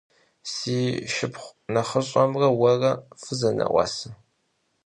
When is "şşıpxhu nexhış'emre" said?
1.13-2.49